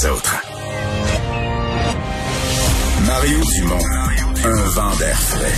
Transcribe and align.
les 0.00 0.06
autres. 0.06 0.36
Mario 3.06 3.38
Dumont, 3.56 3.84
un 4.44 4.62
vent 4.70 4.96
d'air 4.96 5.18
frais. 5.18 5.52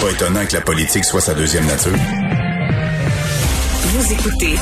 Pas 0.00 0.10
étonnant 0.10 0.46
que 0.46 0.54
la 0.54 0.60
politique 0.60 1.04
soit 1.04 1.20
sa 1.20 1.34
deuxième 1.34 1.66
nature. 1.66 1.92
Vous 3.82 4.12
écoutez 4.12 4.54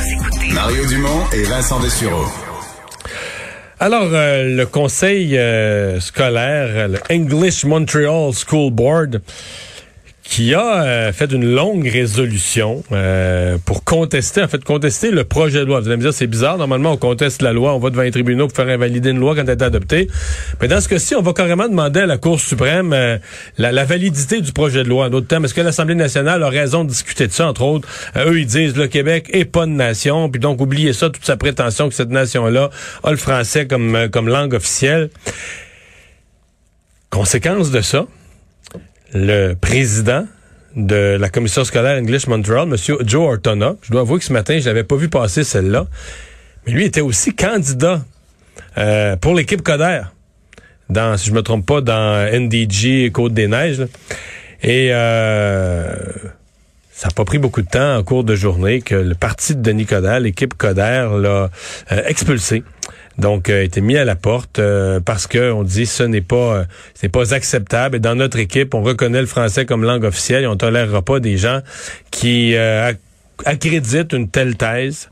Mario 0.52 0.86
Dumont 0.86 1.24
et 1.32 1.42
Vincent 1.44 1.78
Dessureau. 1.80 2.26
Alors, 3.80 4.08
euh, 4.12 4.56
le 4.56 4.66
conseil 4.66 5.38
euh, 5.38 6.00
scolaire, 6.00 6.88
le 6.88 6.98
English 7.12 7.64
Montreal 7.64 8.32
School 8.32 8.72
Board, 8.72 9.20
qui 10.28 10.52
a 10.52 10.82
euh, 10.82 11.12
fait 11.12 11.32
une 11.32 11.54
longue 11.54 11.88
résolution 11.88 12.84
euh, 12.92 13.56
pour 13.64 13.82
contester, 13.82 14.42
en 14.42 14.48
fait, 14.48 14.62
contester 14.62 15.10
le 15.10 15.24
projet 15.24 15.60
de 15.60 15.64
loi. 15.64 15.80
Vous 15.80 15.86
allez 15.88 15.96
me 15.96 16.02
dire, 16.02 16.12
c'est 16.12 16.26
bizarre. 16.26 16.58
Normalement, 16.58 16.92
on 16.92 16.96
conteste 16.98 17.40
la 17.40 17.54
loi, 17.54 17.74
on 17.74 17.78
va 17.78 17.88
devant 17.88 18.02
les 18.02 18.10
tribunaux 18.10 18.46
pour 18.46 18.54
faire 18.54 18.68
invalider 18.68 19.10
une 19.10 19.20
loi 19.20 19.34
quand 19.34 19.42
elle 19.42 19.50
est 19.50 19.62
adoptée. 19.62 20.06
Mais 20.60 20.68
dans 20.68 20.82
ce 20.82 20.88
cas-ci, 20.88 21.14
on 21.14 21.22
va 21.22 21.32
carrément 21.32 21.66
demander 21.66 22.00
à 22.00 22.06
la 22.06 22.18
Cour 22.18 22.40
suprême 22.40 22.92
euh, 22.92 23.16
la, 23.56 23.72
la, 23.72 23.86
validité 23.86 24.42
du 24.42 24.52
projet 24.52 24.84
de 24.84 24.88
loi. 24.90 25.06
En 25.06 25.08
d'autres 25.08 25.26
termes, 25.26 25.46
est-ce 25.46 25.54
que 25.54 25.62
l'Assemblée 25.62 25.94
nationale 25.94 26.42
a 26.42 26.50
raison 26.50 26.84
de 26.84 26.90
discuter 26.90 27.26
de 27.26 27.32
ça, 27.32 27.48
entre 27.48 27.62
autres? 27.62 27.88
eux, 28.16 28.38
ils 28.38 28.46
disent, 28.46 28.76
le 28.76 28.86
Québec 28.86 29.30
est 29.32 29.46
pas 29.46 29.64
une 29.64 29.76
nation, 29.76 30.28
puis 30.28 30.40
donc, 30.40 30.60
oubliez 30.60 30.92
ça, 30.92 31.08
toute 31.08 31.24
sa 31.24 31.38
prétention 31.38 31.88
que 31.88 31.94
cette 31.94 32.10
nation-là 32.10 32.68
a 33.02 33.10
le 33.10 33.16
français 33.16 33.66
comme, 33.66 34.08
comme 34.12 34.28
langue 34.28 34.52
officielle. 34.52 35.08
Conséquence 37.08 37.70
de 37.70 37.80
ça, 37.80 38.06
le 39.14 39.54
président 39.54 40.26
de 40.76 41.16
la 41.18 41.28
commission 41.28 41.64
scolaire 41.64 41.98
English 41.98 42.26
Montreal, 42.26 42.68
M. 42.68 42.76
Joe 43.06 43.32
Ortona. 43.32 43.74
Je 43.82 43.90
dois 43.90 44.02
avouer 44.02 44.18
que 44.18 44.24
ce 44.24 44.32
matin, 44.32 44.58
je 44.58 44.66
l'avais 44.66 44.84
pas 44.84 44.96
vu 44.96 45.08
passer 45.08 45.44
celle-là. 45.44 45.86
Mais 46.66 46.72
lui 46.72 46.84
était 46.84 47.00
aussi 47.00 47.34
candidat 47.34 48.04
euh, 48.76 49.16
pour 49.16 49.34
l'équipe 49.34 49.62
Coder. 49.62 50.02
Dans, 50.88 51.16
si 51.16 51.28
je 51.28 51.34
me 51.34 51.42
trompe 51.42 51.66
pas, 51.66 51.80
dans 51.80 52.30
NDG 52.32 53.10
Côte-des-Neiges. 53.12 53.86
Et 54.62 54.90
euh, 54.92 55.94
ça 56.92 57.08
n'a 57.08 57.14
pas 57.14 57.24
pris 57.24 57.38
beaucoup 57.38 57.62
de 57.62 57.68
temps 57.68 57.96
en 57.96 58.02
cours 58.02 58.24
de 58.24 58.34
journée 58.34 58.80
que 58.80 58.94
le 58.94 59.14
parti 59.14 59.54
de 59.54 59.62
Denis 59.62 59.86
Coderre, 59.86 60.20
l'équipe 60.20 60.54
Coder, 60.54 61.08
l'a 61.20 61.50
euh, 61.92 62.02
expulsé 62.06 62.62
donc 63.18 63.50
euh, 63.50 63.64
été 63.64 63.80
mis 63.80 63.96
à 63.96 64.04
la 64.04 64.14
porte 64.14 64.58
euh, 64.58 65.00
parce 65.00 65.26
que 65.26 65.52
on 65.52 65.64
dit 65.64 65.86
ce 65.86 66.04
n'est 66.04 66.20
pas 66.20 66.64
euh, 67.02 67.08
pas 67.08 67.34
acceptable 67.34 67.96
et 67.96 68.00
dans 68.00 68.14
notre 68.14 68.38
équipe 68.38 68.74
on 68.74 68.82
reconnaît 68.82 69.20
le 69.20 69.26
français 69.26 69.66
comme 69.66 69.84
langue 69.84 70.04
officielle 70.04 70.44
et 70.44 70.46
on 70.46 70.56
tolérera 70.56 71.02
pas 71.02 71.20
des 71.20 71.36
gens 71.36 71.60
qui 72.10 72.56
accréditent 73.44 74.12
une 74.12 74.28
telle 74.28 74.56
thèse. 74.56 75.10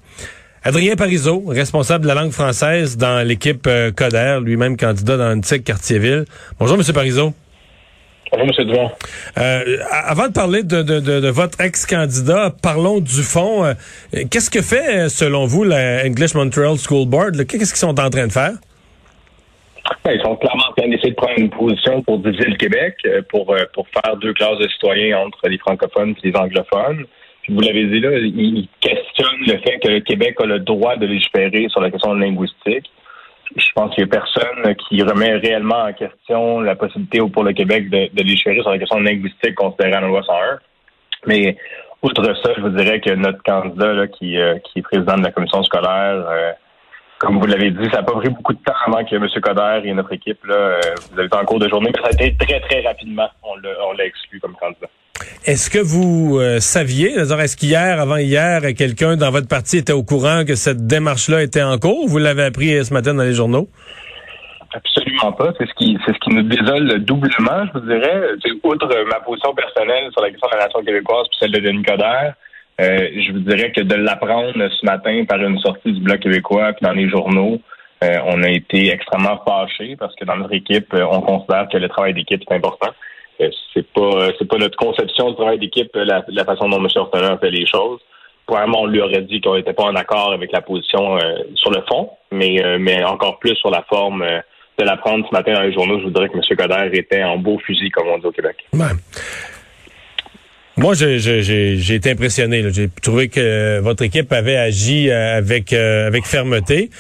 Adrien 0.63 0.97
Parizeau, 0.97 1.45
responsable 1.47 2.03
de 2.03 2.09
la 2.09 2.15
langue 2.15 2.33
française 2.33 2.97
dans 2.97 3.25
l'équipe 3.25 3.69
Coder, 3.95 4.41
lui-même 4.43 4.77
candidat 4.77 5.17
dans 5.17 5.33
une 5.33 5.43
Quartier-Ville. 5.43 6.25
Bonjour 6.59 6.77
Monsieur 6.77 6.93
Parizeau. 6.93 7.35
Bonjour, 8.33 8.49
M. 8.59 8.67
Dumont. 8.67 8.91
Euh, 9.39 9.79
avant 9.91 10.29
de 10.29 10.33
parler 10.33 10.63
de, 10.63 10.83
de, 10.83 10.99
de, 10.99 11.21
de 11.21 11.29
votre 11.29 11.61
ex-candidat, 11.61 12.53
parlons 12.61 13.01
du 13.01 13.23
fond. 13.23 13.65
Euh, 13.65 13.75
qu'est-ce 14.31 14.51
que 14.51 14.63
fait, 14.63 15.09
selon 15.09 15.47
vous, 15.47 15.63
la 15.63 16.05
English 16.05 16.35
Montreal 16.35 16.77
School 16.77 17.07
Board? 17.07 17.47
Qu'est-ce 17.47 17.73
qu'ils 17.73 17.77
sont 17.77 18.01
en 18.01 18.11
train 18.11 18.27
de 18.27 18.33
faire? 18.33 18.55
Ben, 20.05 20.13
ils 20.13 20.23
sont 20.23 20.35
clairement 20.37 20.65
en 20.71 20.73
train 20.73 20.89
d'essayer 20.89 21.11
de 21.11 21.15
prendre 21.15 21.39
une 21.39 21.51
position 21.51 22.03
pour 22.03 22.19
diviser 22.19 22.49
le 22.49 22.57
Québec, 22.57 22.97
euh, 23.07 23.23
pour, 23.29 23.53
euh, 23.53 23.63
pour 23.73 23.87
faire 23.89 24.17
deux 24.17 24.33
classes 24.33 24.59
de 24.59 24.69
citoyens 24.69 25.19
entre 25.19 25.49
les 25.49 25.59
francophones 25.59 26.15
et 26.23 26.29
les 26.29 26.37
anglophones. 26.37 27.05
Puis 27.43 27.55
vous 27.55 27.61
l'avez 27.61 27.87
dit 27.87 28.01
là, 28.01 28.11
ils 28.19 28.69
questionnent 28.81 29.47
le 29.47 29.59
fait 29.59 29.79
que 29.79 29.89
le 29.89 30.01
Québec 30.01 30.35
a 30.41 30.47
le 30.47 30.59
droit 30.59 30.97
de 30.97 31.07
légiférer 31.07 31.69
sur 31.69 31.81
la 31.81 31.93
question 31.93 32.15
linguistique 32.15 32.91
je 33.55 33.73
pense 33.75 33.95
qu'il 33.95 34.05
n'y 34.05 34.11
a 34.11 34.21
personne 34.21 34.75
qui 34.75 35.03
remet 35.03 35.37
réellement 35.37 35.85
en 35.85 35.93
question 35.93 36.61
la 36.61 36.75
possibilité 36.75 37.21
pour 37.33 37.45
le 37.45 37.53
Québec 37.53 37.89
de, 37.91 38.09
de 38.13 38.23
légiférer 38.23 38.61
sur 38.61 38.71
la 38.71 38.79
question 38.79 38.99
linguistique 38.99 39.55
considérée 39.55 39.97
en 39.97 40.09
loi 40.09 40.23
101. 40.23 40.59
Mais 41.27 41.57
outre 42.03 42.25
ça, 42.43 42.53
je 42.57 42.61
vous 42.61 42.71
dirais 42.71 43.01
que 43.01 43.11
notre 43.11 43.43
candidat 43.43 43.93
là, 43.93 44.07
qui, 44.07 44.39
euh, 44.39 44.59
qui 44.59 44.81
est 44.81 44.83
président 44.83 45.17
de 45.17 45.23
la 45.23 45.33
commission 45.33 45.63
scolaire, 45.63 46.27
euh, 46.29 46.53
comme 47.19 47.39
vous 47.39 47.47
l'avez 47.47 47.71
dit, 47.71 47.85
ça 47.91 47.99
n'a 47.99 48.03
pas 48.03 48.15
pris 48.15 48.29
beaucoup 48.29 48.53
de 48.53 48.63
temps 48.63 48.75
avant 48.87 49.05
que 49.05 49.17
M. 49.17 49.27
Coder 49.41 49.89
et 49.89 49.95
notre 49.95 50.13
équipe, 50.13 50.45
là, 50.45 50.55
euh, 50.55 50.81
vous 51.11 51.19
avez 51.19 51.27
été 51.27 51.37
en 51.37 51.45
cours 51.45 51.59
de 51.59 51.69
journée, 51.69 51.91
mais 51.95 52.03
ça 52.03 52.09
a 52.09 52.25
été 52.25 52.37
très, 52.37 52.61
très 52.61 52.81
rapidement. 52.83 53.29
On 53.43 53.57
l'a 53.93 54.05
exclu 54.05 54.39
comme 54.41 54.55
candidat. 54.55 54.89
Est-ce 55.47 55.71
que 55.71 55.79
vous 55.79 56.41
euh, 56.41 56.59
saviez, 56.59 57.15
est-ce 57.15 57.57
qu'hier, 57.57 58.01
avant 58.01 58.17
hier, 58.17 58.63
quelqu'un 58.77 59.17
dans 59.17 59.31
votre 59.31 59.47
parti 59.47 59.79
était 59.79 59.93
au 59.93 60.03
courant 60.03 60.45
que 60.45 60.57
cette 60.57 60.89
démarche-là 60.89 61.43
était 61.43 61.63
en 61.63 61.79
cours? 61.79 62.09
Vous 62.09 62.19
l'avez 62.19 62.43
appris 62.43 62.75
euh, 62.75 62.83
ce 62.83 62.93
matin 62.93 63.15
dans 63.15 63.23
les 63.23 63.33
journaux? 63.33 63.69
Absolument 64.75 65.31
pas. 65.31 65.53
C'est 65.57 65.67
ce 65.69 65.75
qui, 65.75 65.97
c'est 66.05 66.13
ce 66.13 66.19
qui 66.19 66.31
nous 66.31 66.43
désole 66.43 66.99
doublement, 67.05 67.65
je 67.67 67.79
vous 67.79 67.87
dirais. 67.87 68.23
outre 68.65 68.89
ma 69.09 69.21
position 69.21 69.55
personnelle 69.55 70.11
sur 70.11 70.21
la 70.21 70.31
question 70.31 70.49
de 70.51 70.57
la 70.57 70.65
nation 70.65 70.83
québécoise 70.83 71.29
puis 71.29 71.39
celle 71.39 71.53
de 71.53 71.61
Denis 71.61 71.85
Coderre, 71.85 72.35
euh, 72.81 73.09
je 73.15 73.33
vous 73.33 73.39
dirais 73.39 73.71
que 73.71 73.83
de 73.83 73.95
l'apprendre 73.95 74.53
ce 74.53 74.85
matin 74.85 75.25
par 75.29 75.41
une 75.41 75.61
sortie 75.61 75.93
du 75.93 76.01
Bloc 76.01 76.19
québécois 76.19 76.73
puis 76.73 76.85
dans 76.85 76.93
les 76.93 77.09
journaux, 77.09 77.61
on 78.03 78.43
a 78.43 78.51
été 78.51 78.93
extrêmement 78.93 79.41
fâchés 79.47 79.97
parce 79.97 80.15
que 80.17 80.25
dans 80.25 80.37
notre 80.37 80.53
équipe, 80.53 80.93
on 80.93 81.21
considère 81.23 81.67
que 81.73 81.79
le 81.79 81.89
travail 81.89 82.15
d'équipe 82.15 82.43
est 82.49 82.55
important. 82.55 82.91
Euh, 83.41 83.51
c'est 83.75 83.87
pas 83.93 84.01
euh, 84.01 84.33
c'est 84.39 84.49
pas 84.49 84.57
notre 84.59 84.77
conception 84.77 85.31
du 85.31 85.37
travail 85.37 85.59
d'équipe, 85.59 85.91
euh, 85.97 86.05
la, 86.05 86.45
façon 86.45 86.69
dont 86.69 86.79
M. 86.79 86.89
Ortona 86.95 87.39
fait 87.39 87.51
les 87.51 87.67
choses. 87.67 88.01
Probablement, 88.47 88.83
on 88.83 88.87
lui 88.87 89.01
aurait 89.01 89.23
dit 89.23 89.41
qu'on 89.41 89.57
n'était 89.57 89.73
pas 89.73 89.85
en 89.85 89.97
accord 89.97 90.33
avec 90.33 90.53
la 90.53 90.61
position 90.61 91.19
sur 91.57 91.73
le 91.73 91.83
fond, 91.89 92.11
mais 92.31 92.63
mais 92.79 93.03
encore 93.03 93.41
plus 93.41 93.57
sur 93.57 93.71
la 93.71 93.83
forme 93.89 94.25
de 94.79 94.85
la 94.85 94.97
prendre 94.97 95.27
ce 95.29 95.35
matin 95.35 95.55
dans 95.55 95.63
les 95.63 95.73
journaux. 95.73 95.99
Je 95.99 96.05
vous 96.05 96.11
dirais 96.11 96.29
que 96.29 96.37
M. 96.37 96.57
Coder 96.57 96.97
était 96.97 97.25
en 97.25 97.39
beau 97.39 97.59
fusil, 97.59 97.91
comme 97.91 98.07
on 98.07 98.19
dit 98.19 98.27
au 98.27 98.31
Québec. 98.31 98.65
Moi, 100.77 100.95
j'ai 100.95 101.95
été 101.95 102.13
impressionné. 102.13 102.71
J'ai 102.71 102.89
trouvé 103.03 103.29
que 103.29 103.81
votre 103.81 104.05
équipe 104.05 104.33
avait 104.33 104.59
agi 104.59 105.11
avec 105.11 105.73
avec 105.73 106.25
fermeté. 106.25 106.91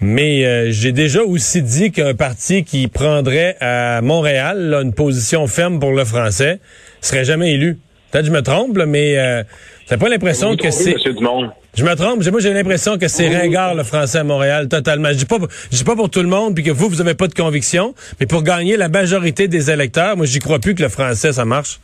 Mais 0.00 0.44
euh, 0.44 0.70
j'ai 0.70 0.92
déjà 0.92 1.22
aussi 1.22 1.62
dit 1.62 1.90
qu'un 1.90 2.14
parti 2.14 2.64
qui 2.64 2.88
prendrait 2.88 3.56
à 3.60 4.00
Montréal 4.00 4.74
une 4.82 4.94
position 4.94 5.46
ferme 5.46 5.80
pour 5.80 5.92
le 5.92 6.04
français 6.04 6.60
serait 7.00 7.24
jamais 7.24 7.54
élu. 7.54 7.78
Peut-être 8.10 8.24
que 8.24 8.30
je 8.30 8.34
me 8.34 8.42
trompe, 8.42 8.78
mais 8.86 9.18
euh, 9.18 9.42
j'ai 9.90 9.96
pas 9.96 10.08
l'impression 10.08 10.56
que 10.56 10.70
c'est. 10.70 10.94
Je 11.76 11.84
me 11.84 11.94
trompe. 11.94 12.24
Moi, 12.30 12.40
j'ai 12.40 12.52
l'impression 12.52 12.96
que 12.96 13.06
c'est 13.06 13.28
ringard 13.28 13.74
le 13.74 13.82
français 13.82 14.18
à 14.18 14.24
Montréal 14.24 14.68
totalement. 14.68 15.08
Je 15.10 15.18
dis 15.18 15.26
pas, 15.26 15.36
je 15.70 15.76
dis 15.76 15.84
pas 15.84 15.94
pour 15.94 16.08
tout 16.10 16.22
le 16.22 16.28
monde, 16.28 16.54
puis 16.54 16.64
que 16.64 16.70
vous, 16.70 16.88
vous 16.88 17.00
avez 17.00 17.14
pas 17.14 17.28
de 17.28 17.34
conviction, 17.34 17.94
mais 18.18 18.26
pour 18.26 18.42
gagner 18.42 18.76
la 18.76 18.88
majorité 18.88 19.46
des 19.46 19.70
électeurs, 19.70 20.16
moi, 20.16 20.26
j'y 20.26 20.38
crois 20.38 20.58
plus 20.58 20.74
que 20.74 20.82
le 20.82 20.88
français 20.88 21.32
ça 21.32 21.44
marche. 21.44 21.80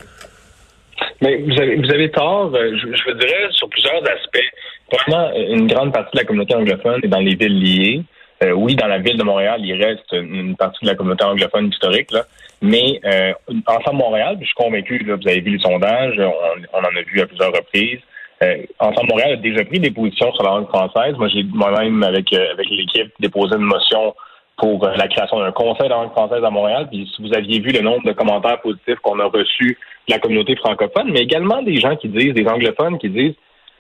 Mais 1.20 1.36
vous 1.36 1.60
avez, 1.60 1.76
vous 1.76 1.90
avez 1.90 2.10
tort. 2.10 2.52
Euh, 2.54 2.70
je, 2.72 2.96
je 2.96 3.12
vous 3.12 3.18
dirais 3.18 3.48
sur 3.50 3.68
plusieurs 3.68 4.02
aspects. 4.02 4.48
Vraiment, 4.94 5.30
une 5.34 5.66
grande 5.66 5.92
partie 5.92 6.12
de 6.12 6.18
la 6.18 6.24
communauté 6.24 6.54
anglophone 6.54 7.00
est 7.02 7.08
dans 7.08 7.20
les 7.20 7.34
villes 7.34 7.58
liées. 7.58 8.02
Euh, 8.42 8.52
oui, 8.52 8.76
dans 8.76 8.86
la 8.86 8.98
ville 8.98 9.16
de 9.16 9.24
Montréal, 9.24 9.60
il 9.64 9.82
reste 9.82 10.12
une 10.12 10.56
partie 10.56 10.84
de 10.84 10.90
la 10.90 10.94
communauté 10.94 11.24
anglophone 11.24 11.68
historique, 11.68 12.10
là. 12.12 12.24
mais 12.62 13.00
euh, 13.04 13.32
Ensemble 13.66 13.98
Montréal, 13.98 14.36
je 14.40 14.46
suis 14.46 14.54
convaincu, 14.54 14.98
là, 14.98 15.16
vous 15.16 15.28
avez 15.28 15.40
vu 15.40 15.52
les 15.56 15.62
sondages, 15.62 16.20
on, 16.72 16.78
en 16.78 16.84
a 16.84 17.02
vu 17.06 17.20
à 17.20 17.26
plusieurs 17.26 17.52
reprises. 17.52 18.00
Euh, 18.42 18.56
Ensemble 18.78 19.08
Montréal 19.10 19.32
a 19.32 19.36
déjà 19.36 19.64
pris 19.64 19.80
des 19.80 19.90
positions 19.90 20.32
sur 20.34 20.44
la 20.44 20.50
langue 20.50 20.68
française. 20.68 21.14
Moi, 21.16 21.28
j'ai 21.28 21.44
moi-même, 21.44 22.02
avec, 22.02 22.32
euh, 22.32 22.52
avec 22.52 22.68
l'équipe, 22.70 23.12
déposé 23.20 23.56
une 23.56 23.62
motion 23.62 24.14
pour 24.56 24.86
la 24.86 25.08
création 25.08 25.40
d'un 25.40 25.52
conseil 25.52 25.88
de 25.88 25.94
langue 25.94 26.12
française 26.12 26.44
à 26.44 26.50
Montréal. 26.50 26.86
Puis 26.90 27.10
si 27.14 27.22
vous 27.22 27.34
aviez 27.34 27.60
vu 27.60 27.70
le 27.70 27.80
nombre 27.80 28.04
de 28.04 28.12
commentaires 28.12 28.60
positifs 28.60 28.98
qu'on 29.02 29.18
a 29.18 29.24
reçus 29.24 29.76
de 30.08 30.14
la 30.14 30.20
communauté 30.20 30.54
francophone, 30.56 31.10
mais 31.10 31.20
également 31.20 31.62
des 31.62 31.76
gens 31.80 31.96
qui 31.96 32.08
disent, 32.08 32.34
des 32.34 32.46
anglophones 32.46 32.98
qui 32.98 33.08
disent 33.08 33.34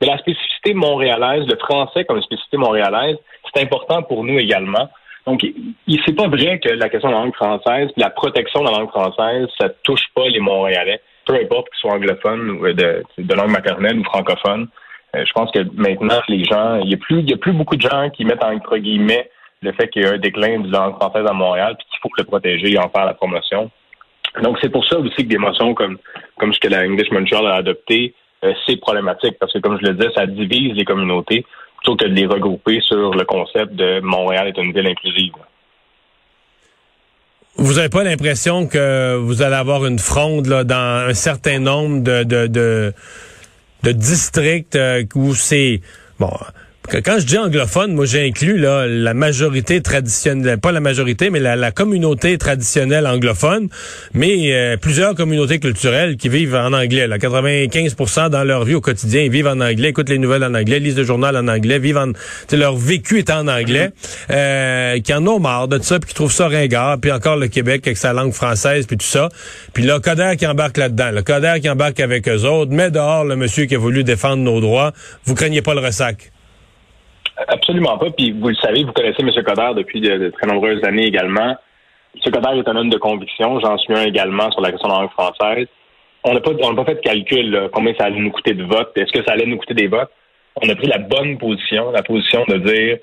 la 0.04 0.18
spécificité 0.18 0.74
montréalaise, 0.74 1.46
le 1.46 1.56
français 1.56 2.04
comme 2.04 2.20
spécificité 2.22 2.56
montréalaise, 2.56 3.16
c'est 3.52 3.62
important 3.62 4.02
pour 4.02 4.24
nous 4.24 4.38
également. 4.38 4.88
Donc, 5.26 5.44
c'est 6.04 6.16
pas 6.16 6.28
vrai 6.28 6.58
que 6.58 6.68
la 6.68 6.88
question 6.88 7.08
de 7.08 7.14
la 7.14 7.20
langue 7.20 7.34
française, 7.34 7.88
la 7.96 8.10
protection 8.10 8.60
de 8.62 8.70
la 8.70 8.78
langue 8.78 8.90
française, 8.90 9.48
ça 9.58 9.68
touche 9.82 10.04
pas 10.14 10.28
les 10.28 10.40
Montréalais, 10.40 11.00
peu 11.24 11.34
importe 11.34 11.68
qu'ils 11.70 11.78
soient 11.80 11.94
anglophones 11.94 12.50
ou 12.50 12.72
de, 12.72 13.34
langue 13.34 13.50
maternelle 13.50 13.98
ou 13.98 14.04
francophone. 14.04 14.68
Euh, 15.16 15.24
je 15.24 15.32
pense 15.32 15.50
que 15.50 15.60
maintenant, 15.74 16.20
les 16.28 16.44
gens, 16.44 16.76
il 16.76 16.90
y 16.90 16.94
a 16.94 16.98
plus, 17.36 17.52
beaucoup 17.52 17.76
de 17.76 17.82
gens 17.82 18.10
qui 18.10 18.24
mettent 18.24 18.44
entre 18.44 18.76
guillemets 18.76 19.30
le 19.62 19.72
fait 19.72 19.88
qu'il 19.88 20.02
y 20.02 20.06
a 20.06 20.12
un 20.12 20.18
déclin 20.18 20.60
de 20.60 20.70
la 20.70 20.80
langue 20.80 20.96
française 20.96 21.24
à 21.26 21.32
Montréal, 21.32 21.74
puis 21.78 21.86
qu'il 21.90 22.00
faut 22.00 22.10
le 22.18 22.24
protéger 22.24 22.72
et 22.72 22.78
en 22.78 22.90
faire 22.90 23.06
la 23.06 23.14
promotion. 23.14 23.70
Donc, 24.42 24.58
c'est 24.60 24.68
pour 24.68 24.84
ça 24.84 24.98
aussi 24.98 25.16
que 25.16 25.28
des 25.28 25.38
motions 25.38 25.74
comme, 25.74 25.96
comme 26.38 26.52
ce 26.52 26.60
que 26.60 26.68
la 26.68 26.84
English 26.84 27.10
Montreal 27.10 27.46
a 27.46 27.54
adopté, 27.54 28.14
c'est 28.66 28.76
problématique 28.76 29.36
parce 29.38 29.52
que, 29.52 29.58
comme 29.58 29.78
je 29.80 29.86
le 29.86 29.94
disais, 29.94 30.10
ça 30.14 30.26
divise 30.26 30.74
les 30.74 30.84
communautés 30.84 31.44
plutôt 31.78 31.96
que 31.96 32.06
de 32.06 32.14
les 32.14 32.26
regrouper 32.26 32.80
sur 32.80 33.14
le 33.14 33.24
concept 33.24 33.74
de 33.74 34.00
Montréal 34.00 34.48
est 34.48 34.58
une 34.58 34.72
ville 34.72 34.86
inclusive. 34.86 35.32
Vous 37.56 37.74
n'avez 37.74 37.88
pas 37.88 38.02
l'impression 38.02 38.66
que 38.66 39.16
vous 39.16 39.42
allez 39.42 39.54
avoir 39.54 39.86
une 39.86 39.98
fronde 39.98 40.46
là, 40.46 40.64
dans 40.64 41.08
un 41.08 41.14
certain 41.14 41.60
nombre 41.60 42.02
de, 42.02 42.24
de, 42.24 42.92
de, 43.82 43.92
districts 43.92 44.74
euh, 44.74 45.04
où 45.14 45.34
c'est 45.34 45.80
bon 46.18 46.32
quand 46.90 47.18
je 47.18 47.24
dis 47.24 47.38
anglophone, 47.38 47.94
moi 47.94 48.04
j'inclus 48.04 48.58
là 48.58 48.86
la 48.86 49.14
majorité 49.14 49.80
traditionnelle, 49.80 50.58
pas 50.58 50.70
la 50.70 50.80
majorité, 50.80 51.30
mais 51.30 51.40
la, 51.40 51.72
communauté 51.72 52.36
traditionnelle 52.36 53.06
anglophone, 53.06 53.68
mais 54.12 54.52
euh, 54.52 54.76
plusieurs 54.76 55.14
communautés 55.14 55.58
culturelles 55.58 56.16
qui 56.16 56.28
vivent 56.28 56.54
en 56.54 56.72
anglais. 56.72 57.06
Là, 57.06 57.18
95% 57.18 58.28
dans 58.28 58.44
leur 58.44 58.64
vie 58.64 58.74
au 58.74 58.80
quotidien, 58.80 59.22
ils 59.22 59.30
vivent 59.30 59.46
en 59.46 59.60
anglais, 59.60 59.88
écoutent 59.88 60.10
les 60.10 60.18
nouvelles 60.18 60.44
en 60.44 60.54
anglais, 60.54 60.78
lisent 60.78 60.96
le 60.96 61.04
journal 61.04 61.36
en 61.36 61.48
anglais, 61.48 61.78
vivent 61.78 61.96
en, 61.96 62.12
leur 62.52 62.76
vécu 62.76 63.18
est 63.18 63.30
en 63.30 63.48
anglais, 63.48 63.90
euh, 64.30 65.00
qui 65.00 65.14
en 65.14 65.26
ont 65.26 65.40
marre 65.40 65.68
de 65.68 65.82
ça, 65.82 65.98
puis 65.98 66.08
qui 66.08 66.14
trouvent 66.14 66.32
ça 66.32 66.48
ringard, 66.48 66.98
puis 67.00 67.10
encore 67.10 67.36
le 67.36 67.48
Québec 67.48 67.86
avec 67.86 67.96
sa 67.96 68.12
langue 68.12 68.32
française, 68.32 68.86
puis 68.86 68.98
tout 68.98 69.06
ça. 69.06 69.30
Puis 69.72 69.84
le 69.84 69.98
Coder 70.00 70.34
qui 70.38 70.46
embarque 70.46 70.76
là-dedans, 70.76 71.10
le 71.12 71.22
Coder 71.22 71.54
qui 71.62 71.70
embarque 71.70 72.00
avec 72.00 72.28
eux 72.28 72.44
autres, 72.44 72.72
met 72.72 72.90
dehors 72.90 73.24
le 73.24 73.36
monsieur 73.36 73.64
qui 73.64 73.74
a 73.74 73.78
voulu 73.78 74.04
défendre 74.04 74.42
nos 74.42 74.60
droits. 74.60 74.92
Vous 75.24 75.34
craignez 75.34 75.62
pas 75.62 75.74
le 75.74 75.80
ressac? 75.80 76.33
Absolument 77.36 77.98
pas. 77.98 78.10
Puis 78.10 78.32
vous 78.32 78.48
le 78.48 78.54
savez, 78.56 78.84
vous 78.84 78.92
connaissez 78.92 79.22
M. 79.22 79.30
Coder 79.42 79.72
depuis 79.76 80.00
de, 80.00 80.30
très 80.30 80.46
nombreuses 80.46 80.84
années 80.84 81.06
également. 81.06 81.56
M. 82.14 82.32
Coder 82.32 82.58
est 82.58 82.68
un 82.68 82.76
homme 82.76 82.90
de 82.90 82.98
conviction. 82.98 83.60
J'en 83.60 83.76
suis 83.78 83.94
un 83.94 84.04
également 84.04 84.50
sur 84.50 84.60
la 84.60 84.70
question 84.70 84.88
de 84.88 84.94
la 84.94 85.00
langue 85.00 85.10
française. 85.10 85.66
On 86.24 86.32
n'a 86.32 86.40
pas, 86.40 86.52
pas 86.52 86.84
fait 86.84 86.94
de 86.94 87.00
calcul 87.00 87.68
combien 87.72 87.94
ça 87.98 88.04
allait 88.04 88.20
nous 88.20 88.30
coûter 88.30 88.54
de 88.54 88.64
votes. 88.64 88.92
Est-ce 88.96 89.12
que 89.12 89.24
ça 89.24 89.32
allait 89.32 89.46
nous 89.46 89.58
coûter 89.58 89.74
des 89.74 89.88
votes? 89.88 90.10
On 90.62 90.68
a 90.68 90.74
pris 90.74 90.86
la 90.86 90.98
bonne 90.98 91.36
position, 91.38 91.90
la 91.90 92.02
position 92.02 92.44
de 92.48 92.58
dire 92.58 92.98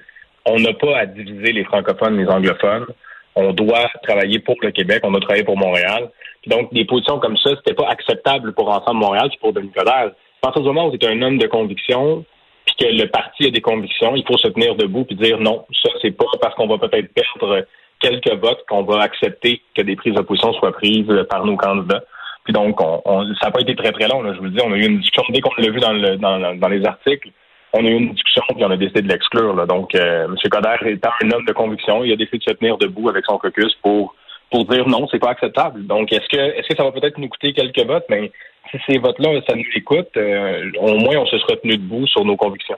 on 0.46 0.58
n'a 0.60 0.74
pas 0.74 0.98
à 0.98 1.06
diviser 1.06 1.52
les 1.52 1.64
francophones 1.64 2.20
et 2.20 2.24
les 2.24 2.30
anglophones. 2.30 2.88
On 3.36 3.54
doit 3.54 3.90
travailler 4.04 4.40
pour 4.40 4.56
le 4.62 4.72
Québec, 4.72 5.02
on 5.04 5.12
doit 5.12 5.22
travailler 5.22 5.44
pour 5.44 5.58
Montréal. 5.58 6.10
donc, 6.48 6.74
des 6.74 6.86
positions 6.86 7.20
comme 7.20 7.38
ça, 7.38 7.52
c'était 7.58 7.76
pas 7.76 7.88
acceptable 7.90 8.54
pour 8.54 8.70
Ensemble 8.70 9.00
Montréal 9.00 9.30
puis 9.30 9.38
pour 9.40 9.54
Denis 9.54 9.72
Coderre. 9.72 10.12
À 10.42 10.42
partir 10.42 10.62
du 10.62 10.68
moment 10.68 10.88
où 10.88 10.98
tu 10.98 11.06
es 11.06 11.10
un 11.10 11.22
homme 11.22 11.38
de 11.38 11.48
conviction, 11.48 12.26
puis 12.66 12.76
que 12.80 12.86
le 12.86 13.08
parti 13.08 13.48
a 13.48 13.50
des 13.50 13.62
convictions, 13.62 14.16
il 14.16 14.26
faut 14.26 14.38
se 14.38 14.48
tenir 14.50 14.76
debout 14.76 15.06
puis 15.06 15.16
dire 15.16 15.40
non, 15.40 15.66
ça 15.84 15.90
c'est 16.02 16.12
pas 16.12 16.26
parce 16.42 16.56
qu'on 16.56 16.68
va 16.68 16.78
peut-être 16.78 17.14
perdre 17.14 17.66
quelques 18.00 18.34
votes 18.42 18.64
qu'on 18.68 18.84
va 18.84 19.02
accepter 19.02 19.62
que 19.76 19.82
des 19.82 19.96
prises 19.96 20.16
de 20.16 20.22
position 20.22 20.54
soient 20.54 20.72
prises 20.72 21.08
par 21.30 21.46
nos 21.46 21.56
candidats. 21.56 22.04
Puis 22.44 22.54
donc, 22.54 22.82
on, 22.82 23.26
ça 23.40 23.48
n'a 23.48 23.52
pas 23.52 23.62
été 23.62 23.76
très 23.76 23.92
très 23.92 24.08
long. 24.08 24.24
je 24.34 24.38
vous 24.38 24.46
le 24.46 24.50
dis, 24.52 24.62
on 24.64 24.74
a 24.74 24.78
eu 24.78 24.86
une 24.86 25.00
discussion 25.00 25.24
dès 25.30 25.42
qu'on 25.42 25.52
l'a 25.58 25.70
vu 25.70 25.80
dans, 25.80 25.94
le, 25.94 26.18
dans, 26.18 26.56
dans, 26.56 26.68
les 26.68 26.84
articles. 26.86 27.30
On 27.74 27.86
a 27.86 27.88
eu 27.88 27.94
une 27.94 28.14
discussion 28.14 28.44
puis 28.50 28.66
on 28.66 28.72
a 28.72 28.78
décidé 28.78 29.02
de 29.02 29.08
l'exclure. 29.08 29.68
Donc, 29.68 29.94
euh, 29.94 30.26
M. 30.26 30.36
Coder 30.50 30.92
étant 30.92 31.12
un 31.24 31.32
homme 31.32 31.46
de 31.46 31.54
conviction, 31.54 32.04
il 32.04 32.12
a 32.12 32.16
décidé 32.16 32.40
de 32.40 32.44
se 32.44 32.56
tenir 32.56 32.78
debout 32.78 33.10
avec 33.10 33.26
son 33.26 33.38
caucus 33.38 33.76
pour 33.84 34.16
pour 34.52 34.66
dire 34.66 34.88
non, 34.88 35.08
c'est 35.10 35.20
pas 35.20 35.32
acceptable. 35.32 35.88
Donc, 35.88 36.12
est-ce 36.12 36.28
que 36.30 36.38
est-ce 36.38 36.68
que 36.68 36.76
ça 36.76 36.84
va 36.84 36.92
peut-être 36.92 37.18
nous 37.18 37.30
coûter 37.30 37.54
quelques 37.54 37.86
votes? 37.86 38.06
Mais 38.10 38.22
ben, 38.22 38.30
si 38.70 38.78
ces 38.88 38.98
votes-là, 39.00 39.42
ça 39.48 39.56
nous 39.56 39.64
écoute, 39.76 40.10
euh, 40.18 40.72
au 40.80 40.98
moins 40.98 41.18
on 41.18 41.26
se 41.26 41.38
sera 41.40 41.56
tenu 41.58 41.78
debout 41.78 42.06
sur 42.08 42.24
nos 42.26 42.36
convictions. 42.36 42.78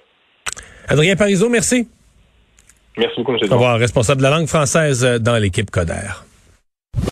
Adrien 0.88 1.16
Parizeau, 1.16 1.50
merci. 1.50 1.88
Merci 2.98 3.16
beaucoup, 3.18 3.34
M. 3.34 3.40
Au 3.50 3.54
revoir, 3.54 3.80
responsable 3.80 4.20
de 4.20 4.24
la 4.24 4.30
langue 4.30 4.48
française 4.48 5.04
dans 5.20 5.38
l'équipe 5.38 5.72
Coder. 5.72 6.12